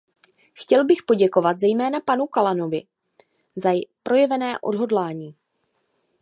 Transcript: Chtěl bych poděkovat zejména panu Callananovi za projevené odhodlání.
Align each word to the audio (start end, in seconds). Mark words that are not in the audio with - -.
Chtěl 0.53 0.85
bych 0.85 1.03
poděkovat 1.03 1.59
zejména 1.59 1.99
panu 1.99 2.25
Callananovi 2.27 2.81
za 3.55 3.69
projevené 4.03 4.59
odhodlání. 4.59 5.35